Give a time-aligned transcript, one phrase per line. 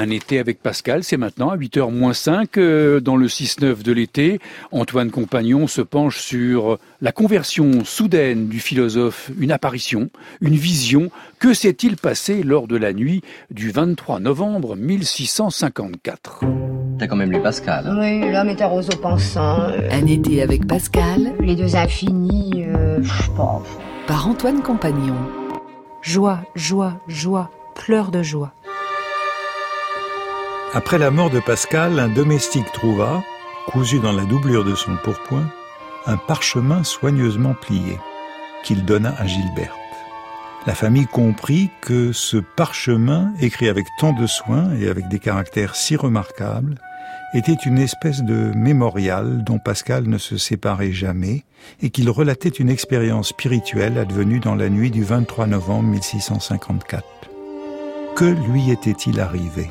[0.00, 3.90] Un été avec Pascal, c'est maintenant à 8h moins 5 euh, dans le 6-9 de
[3.90, 4.38] l'été.
[4.70, 10.08] Antoine Compagnon se penche sur la conversion soudaine du philosophe, une apparition,
[10.40, 11.10] une vision.
[11.40, 16.44] Que s'est-il passé lors de la nuit du 23 novembre 1654
[17.00, 17.88] T'as quand même lu Pascal.
[17.88, 17.96] Hein?
[17.98, 19.62] Oui, l'homme est un roseau pensant.
[19.62, 19.88] Euh.
[19.90, 21.32] Un été avec Pascal?
[21.40, 23.00] Les deux infinis, euh,
[24.06, 25.16] Par Antoine Compagnon.
[26.02, 28.52] Joie, joie, joie, pleurs de joie.
[30.74, 33.24] Après la mort de Pascal, un domestique trouva,
[33.68, 35.50] cousu dans la doublure de son pourpoint,
[36.04, 37.98] un parchemin soigneusement plié,
[38.62, 39.72] qu'il donna à Gilberte.
[40.66, 45.74] La famille comprit que ce parchemin, écrit avec tant de soin et avec des caractères
[45.74, 46.74] si remarquables,
[47.32, 51.44] était une espèce de mémorial dont Pascal ne se séparait jamais
[51.80, 57.04] et qu'il relatait une expérience spirituelle advenue dans la nuit du 23 novembre 1654.
[58.16, 59.70] Que lui était-il arrivé?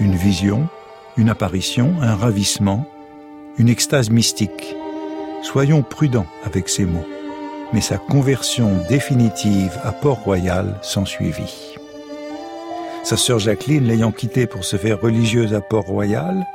[0.00, 0.68] Une vision,
[1.16, 2.86] une apparition, un ravissement,
[3.58, 4.76] une extase mystique.
[5.42, 7.06] Soyons prudents avec ces mots.
[7.72, 11.74] Mais sa conversion définitive à Port-Royal s'ensuivit.
[13.02, 16.46] Sa sœur Jacqueline l'ayant quitté pour se faire religieuse à Port-Royal,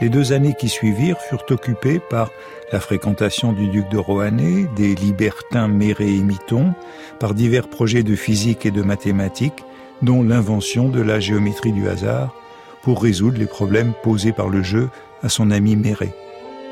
[0.00, 2.30] les deux années qui suivirent furent occupées par
[2.72, 6.74] la fréquentation du duc de Rohanné, des libertins Méré et Miton,
[7.18, 9.64] par divers projets de physique et de mathématiques,
[10.02, 12.34] dont l'invention de la géométrie du hasard,
[12.82, 14.88] pour résoudre les problèmes posés par le jeu
[15.22, 16.12] à son ami Méré.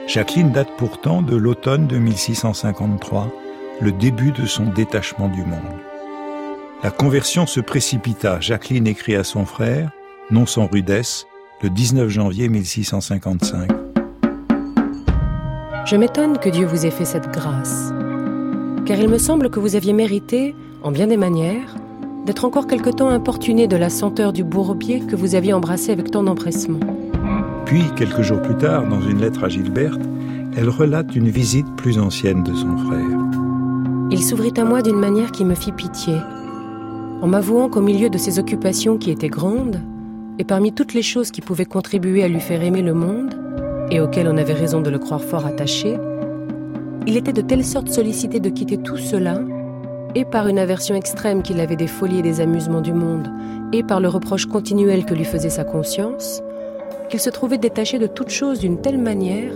[0.07, 3.31] Jacqueline date pourtant de l'automne de 1653,
[3.81, 5.61] le début de son détachement du monde.
[6.83, 8.41] La conversion se précipita.
[8.41, 9.91] Jacqueline écrit à son frère,
[10.31, 11.27] non sans rudesse,
[11.63, 13.71] le 19 janvier 1655.
[15.87, 17.93] Je m'étonne que Dieu vous ait fait cette grâce,
[18.85, 21.75] car il me semble que vous aviez mérité, en bien des manières,
[22.25, 26.11] d'être encore quelque temps importuné de la senteur du bourbier que vous aviez embrassé avec
[26.11, 26.81] tant d'empressement.
[27.67, 30.01] Puis, quelques jours plus tard, dans une lettre à Gilberte,
[30.57, 33.19] elle relate une visite plus ancienne de son frère.
[34.11, 36.15] Il s'ouvrit à moi d'une manière qui me fit pitié,
[37.21, 39.81] en m'avouant qu'au milieu de ses occupations qui étaient grandes,
[40.39, 43.35] et parmi toutes les choses qui pouvaient contribuer à lui faire aimer le monde,
[43.91, 45.97] et auxquelles on avait raison de le croire fort attaché,
[47.07, 49.41] il était de telle sorte sollicité de quitter tout cela
[50.15, 53.31] et par une aversion extrême qu'il avait des folies et des amusements du monde,
[53.73, 56.43] et par le reproche continuel que lui faisait sa conscience,
[57.09, 59.53] qu'il se trouvait détaché de toute chose d'une telle manière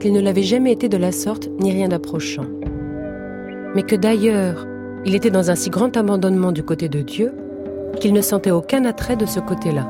[0.00, 2.46] qu'il ne l'avait jamais été de la sorte ni rien d'approchant.
[3.74, 4.66] Mais que d'ailleurs,
[5.04, 7.32] il était dans un si grand abandonnement du côté de Dieu
[8.00, 9.88] qu'il ne sentait aucun attrait de ce côté-là.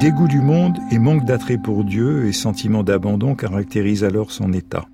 [0.00, 4.86] Dégoût du monde et manque d'attrait pour Dieu et sentiment d'abandon caractérisent alors son état.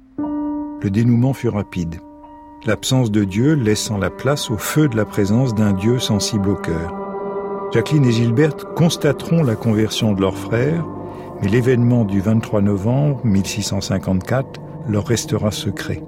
[0.81, 1.97] Le dénouement fut rapide
[2.67, 6.55] l'absence de Dieu laissant la place au feu de la présence d'un Dieu sensible au
[6.55, 6.95] cœur.
[7.73, 10.87] Jacqueline et Gilberte constateront la conversion de leur frère,
[11.43, 16.03] mais l'événement du 23 novembre 1654 leur restera secret.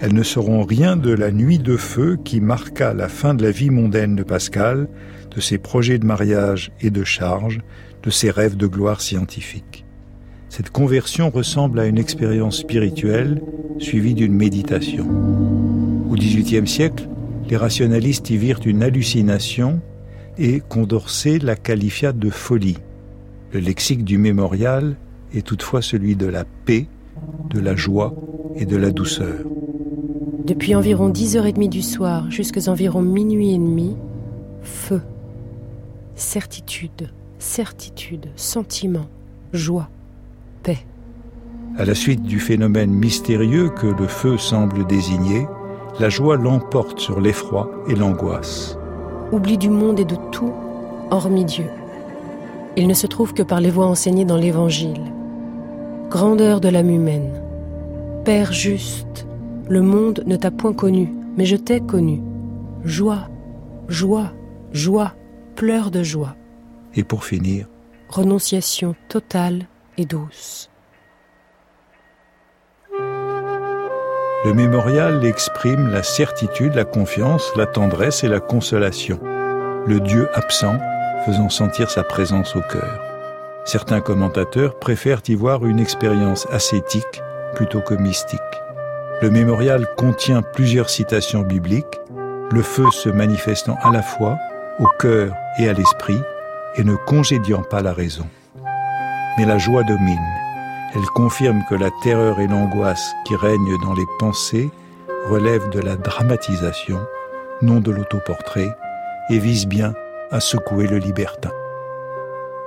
[0.00, 3.50] Elles ne sauront rien de la nuit de feu qui marqua la fin de la
[3.50, 4.88] vie mondaine de Pascal,
[5.34, 7.60] de ses projets de mariage et de charge,
[8.02, 9.84] de ses rêves de gloire scientifique.
[10.48, 13.42] Cette conversion ressemble à une expérience spirituelle
[13.78, 15.45] suivie d'une méditation.
[16.08, 17.08] Au XVIIIe siècle,
[17.48, 19.80] les rationalistes y virent une hallucination
[20.38, 22.78] et Condorcet la qualifia de folie.
[23.52, 24.96] Le lexique du mémorial
[25.34, 26.86] est toutefois celui de la paix,
[27.50, 28.14] de la joie
[28.54, 29.40] et de la douceur.
[30.44, 33.96] Depuis environ 10h30 du soir jusqu'à environ minuit et demi,
[34.62, 35.00] feu,
[36.14, 39.08] certitude, certitude, sentiment,
[39.52, 39.88] joie,
[40.62, 40.78] paix.
[41.78, 45.46] À la suite du phénomène mystérieux que le feu semble désigner,
[45.98, 48.76] la joie l'emporte sur l'effroi et l'angoisse.
[49.32, 50.52] Oubli du monde et de tout,
[51.10, 51.66] hormis Dieu.
[52.76, 55.00] Il ne se trouve que par les voies enseignées dans l'Évangile.
[56.10, 57.32] Grandeur de l'âme humaine.
[58.24, 59.26] Père juste,
[59.68, 62.20] le monde ne t'a point connu, mais je t'ai connu.
[62.84, 63.28] Joie,
[63.88, 64.32] joie,
[64.72, 65.14] joie,
[65.54, 66.36] pleurs de joie.
[66.94, 67.66] Et pour finir,
[68.08, 69.66] renonciation totale
[69.96, 70.70] et douce.
[74.46, 79.18] Le mémorial exprime la certitude, la confiance, la tendresse et la consolation.
[79.88, 80.78] Le Dieu absent
[81.24, 83.02] faisant sentir sa présence au cœur.
[83.64, 87.22] Certains commentateurs préfèrent y voir une expérience ascétique
[87.56, 88.38] plutôt que mystique.
[89.20, 92.00] Le mémorial contient plusieurs citations bibliques,
[92.52, 94.38] le feu se manifestant à la fois
[94.78, 96.20] au cœur et à l'esprit
[96.76, 98.28] et ne congédiant pas la raison.
[99.38, 100.45] Mais la joie domine
[100.96, 104.70] elle confirme que la terreur et l'angoisse qui règnent dans les pensées
[105.28, 106.98] relèvent de la dramatisation,
[107.60, 108.74] non de l'autoportrait,
[109.28, 109.92] et vise bien
[110.30, 111.50] à secouer le libertin.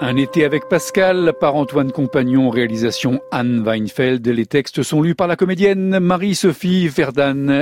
[0.02, 4.26] Un été avec Pascal par Antoine Compagnon, réalisation Anne Weinfeld.
[4.28, 7.50] Les textes sont lus par la comédienne Marie-Sophie Verdane